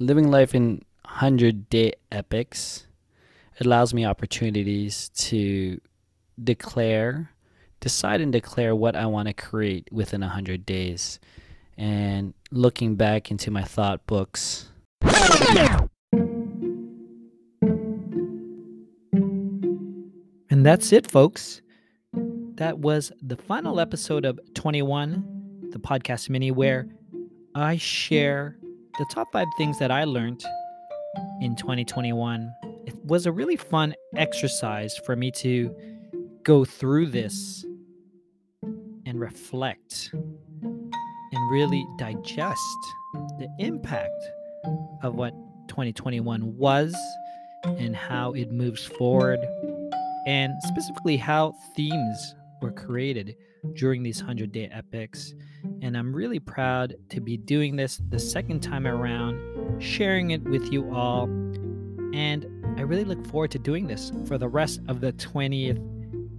[0.00, 2.86] living life in 100 day epics
[3.60, 5.78] allows me opportunities to
[6.42, 7.30] declare,
[7.80, 11.20] decide and declare what I want to create within 100 days.
[11.76, 14.66] And looking back into my thought books,
[20.52, 21.62] And that's it, folks.
[22.12, 26.88] That was the final episode of 21, the podcast mini, where
[27.54, 28.58] I share
[28.98, 30.44] the top five things that I learned
[31.40, 32.52] in 2021.
[32.86, 35.74] It was a really fun exercise for me to
[36.42, 37.64] go through this
[39.06, 42.60] and reflect and really digest
[43.38, 44.22] the impact
[45.02, 45.32] of what
[45.68, 46.94] 2021 was
[47.64, 49.40] and how it moves forward
[50.26, 53.36] and specifically how themes were created
[53.74, 55.34] during these 100 day epics.
[55.82, 60.72] And I'm really proud to be doing this the second time around, sharing it with
[60.72, 61.24] you all.
[62.14, 62.46] And
[62.76, 65.80] I really look forward to doing this for the rest of the 20th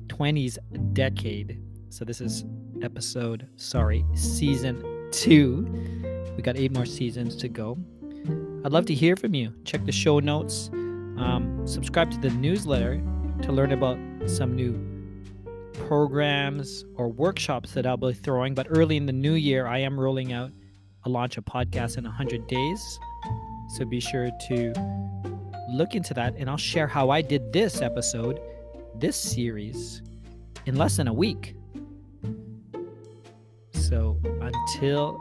[0.07, 0.57] 20s
[0.93, 1.61] decade.
[1.89, 2.45] So this is
[2.81, 6.33] episode, sorry, season 2.
[6.35, 7.77] We got 8 more seasons to go.
[8.63, 9.53] I'd love to hear from you.
[9.63, 10.69] Check the show notes.
[10.71, 13.01] Um, subscribe to the newsletter
[13.43, 14.90] to learn about some new
[15.73, 18.53] programs or workshops that I'll be throwing.
[18.53, 20.51] But early in the new year, I am rolling out
[21.05, 22.99] a launch a podcast in 100 days.
[23.75, 24.73] So be sure to
[25.69, 26.35] look into that.
[26.37, 28.39] And I'll share how I did this episode,
[28.95, 30.01] this series,
[30.65, 31.55] in less than a week.
[33.73, 35.19] So until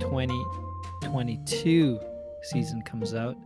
[0.00, 2.00] 2022
[2.42, 3.36] season comes out,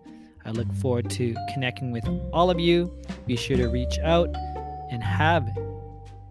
[0.45, 2.92] I look forward to connecting with all of you.
[3.27, 4.28] Be sure to reach out
[4.91, 5.48] and have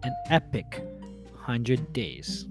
[0.04, 0.82] an epic
[1.32, 2.46] 100 days.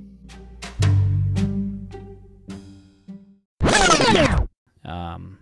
[4.85, 5.37] um,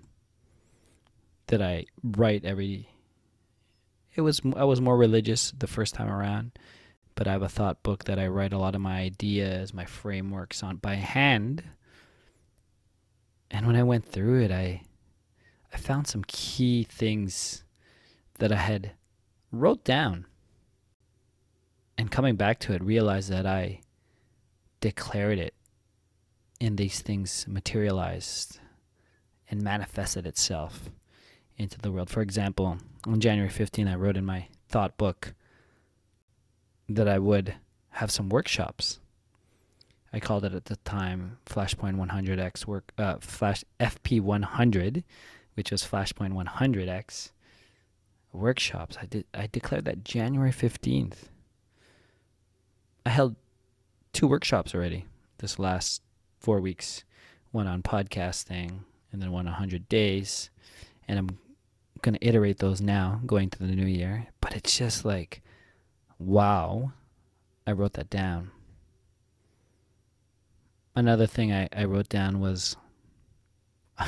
[1.47, 2.89] that I write every.
[4.15, 6.51] It was I was more religious the first time around,
[7.15, 9.85] but I have a thought book that I write a lot of my ideas, my
[9.85, 11.63] frameworks on by hand.
[13.51, 14.83] And when I went through it, I
[15.73, 17.63] I found some key things
[18.39, 18.91] that I had
[19.51, 20.25] wrote down.
[21.99, 23.81] And coming back to it, realized that I
[24.79, 25.53] declared it
[26.61, 28.57] and these things materialized
[29.51, 30.89] and manifested itself
[31.57, 32.09] into the world.
[32.09, 35.33] For example, on January 15, I wrote in my thought book
[36.87, 37.55] that I would
[37.89, 39.01] have some workshops.
[40.13, 45.03] I called it at the time Flashpoint 100x work uh, Flash FP 100
[45.55, 47.31] which was Flashpoint 100X
[48.31, 48.97] workshops.
[49.01, 51.27] I did I declared that January 15th.
[53.05, 53.35] I held
[54.13, 55.05] two workshops already
[55.37, 56.01] this last
[56.39, 57.03] 4 weeks.
[57.51, 60.49] One on podcasting and then one on 100 days.
[61.07, 61.39] And I'm
[62.01, 65.41] going to iterate those now going to the new year, but it's just like
[66.19, 66.91] wow.
[67.65, 68.51] I wrote that down.
[70.95, 72.75] Another thing I, I wrote down was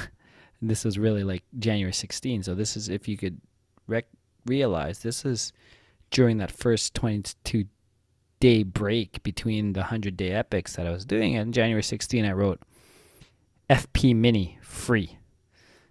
[0.61, 2.43] this is really like January 16.
[2.43, 3.39] So this is if you could
[3.87, 4.07] rec-
[4.45, 5.53] realize this is
[6.09, 7.65] during that first 22
[8.41, 11.37] day break between the 100 day epics that I was doing.
[11.37, 12.59] And January 16, I wrote
[13.69, 15.17] FP Mini free.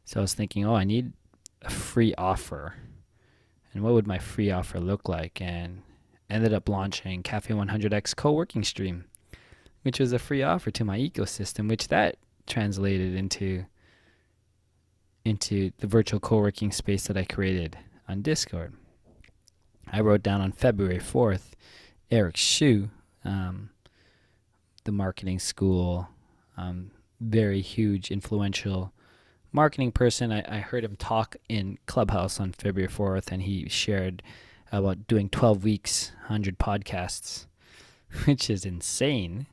[0.05, 1.13] So I was thinking, oh, I need
[1.63, 2.75] a free offer.
[3.73, 5.41] And what would my free offer look like?
[5.41, 5.83] And
[6.29, 9.05] ended up launching Cafe 100X co working stream,
[9.83, 13.65] which was a free offer to my ecosystem, which that translated into
[15.25, 17.79] into the virtual co-working space that I created
[18.09, 18.75] on Discord.
[19.93, 21.53] I wrote down on February 4th,
[22.11, 22.91] Eric Siu,
[23.25, 23.71] um,
[24.85, 26.09] the marketing school,
[26.57, 26.91] um,
[27.21, 28.93] very huge, influential
[29.53, 30.33] marketing person.
[30.33, 34.23] I, I heard him talk in Clubhouse on February 4th, and he shared
[34.73, 37.47] about doing 12 weeks, 100 podcasts,
[38.25, 39.47] which is insane.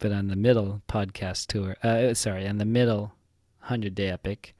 [0.00, 3.12] But on the middle podcast tour, uh, sorry, on the middle
[3.60, 4.54] 100 day epic,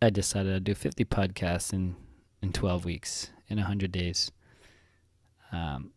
[0.00, 1.96] I decided I'd do 50 podcasts in,
[2.40, 4.30] in 12 weeks, in 100 days.
[5.52, 5.92] Um,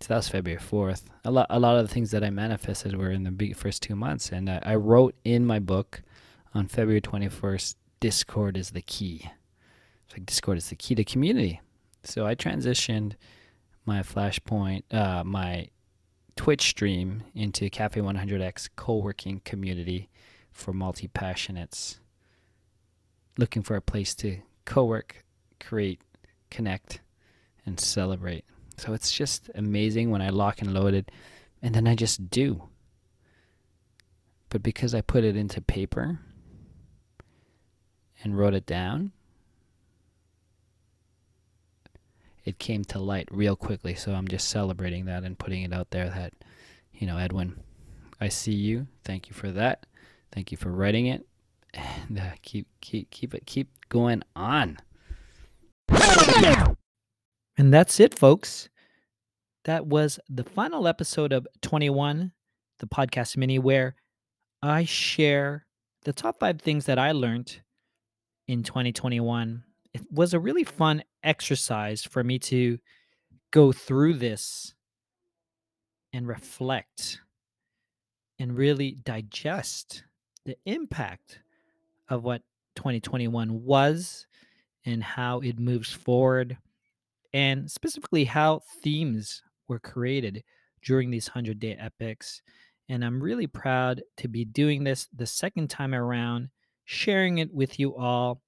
[0.00, 1.04] so that was February 4th.
[1.24, 3.96] A lot, a lot of the things that I manifested were in the first two
[3.96, 4.30] months.
[4.30, 6.02] And I, I wrote in my book
[6.52, 9.30] on February 21st Discord is the key.
[10.04, 11.60] It's like Discord is the key to community.
[12.02, 13.14] So I transitioned
[13.86, 15.68] my Flashpoint, uh, my
[16.36, 20.10] Twitch stream into Cafe 100X co working community
[20.52, 21.98] for multi passionates
[23.36, 25.24] looking for a place to co work,
[25.60, 26.00] create,
[26.50, 27.00] connect,
[27.66, 28.44] and celebrate.
[28.76, 31.10] So it's just amazing when I lock and load it,
[31.62, 32.68] and then I just do.
[34.48, 36.20] But because I put it into paper,
[38.24, 39.12] and wrote it down,
[42.44, 43.94] it came to light real quickly.
[43.94, 46.32] So I'm just celebrating that and putting it out there that,
[46.94, 47.60] you know, Edwin,
[48.20, 48.88] I see you.
[49.04, 49.86] Thank you for that.
[50.32, 51.26] Thank you for writing it.
[51.74, 54.78] And uh, keep keep keep it keep going on.
[57.56, 58.68] And that's it, folks.
[59.64, 62.32] That was the final episode of 21,
[62.78, 63.94] the podcast mini, where
[64.62, 65.66] I share
[66.04, 67.60] the top five things that I learned
[68.48, 69.62] in 2021.
[69.94, 72.78] It was a really fun exercise for me to
[73.52, 74.74] go through this
[76.12, 77.20] and reflect
[78.38, 80.04] and really digest
[80.44, 81.40] the impact
[82.08, 82.42] of what
[82.76, 84.26] 2021 was
[84.84, 86.58] and how it moves forward,
[87.34, 90.42] and specifically how themes were created
[90.82, 92.40] during these 100 day epics.
[92.88, 96.48] And I'm really proud to be doing this the second time around,
[96.84, 98.40] sharing it with you all.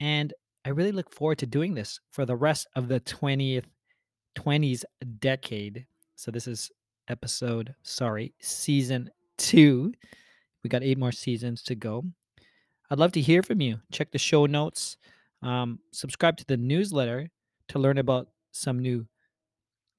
[0.00, 0.32] And
[0.64, 3.64] I really look forward to doing this for the rest of the 20th
[4.36, 4.84] 20s
[5.18, 5.86] decade.
[6.16, 6.70] So this is
[7.08, 9.92] episode, sorry, season 2.
[10.62, 12.04] We got 8 more seasons to go.
[12.90, 13.78] I'd love to hear from you.
[13.92, 14.96] Check the show notes.
[15.42, 17.30] Um, subscribe to the newsletter
[17.68, 19.06] to learn about some new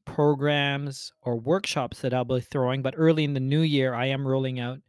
[0.05, 2.81] programs or workshops that I'll be throwing.
[2.81, 4.79] But early in the new year, I am rolling out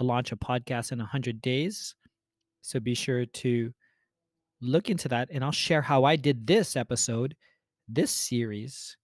[0.00, 1.94] a launch a podcast in 100 days.
[2.62, 3.72] So be sure to
[4.60, 5.28] look into that.
[5.30, 7.36] And I'll share how I did this episode,
[7.88, 8.96] this series,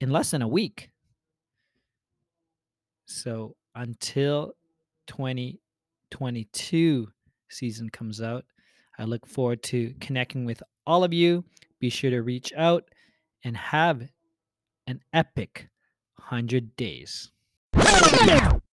[0.00, 0.90] in less than a week.
[3.06, 4.54] So until
[5.06, 7.08] 2022
[7.50, 8.44] season comes out,
[8.98, 11.44] I look forward to connecting with all of you.
[11.80, 12.84] Be sure to reach out
[13.44, 14.08] and have
[14.86, 15.68] an epic
[16.16, 17.30] 100 days.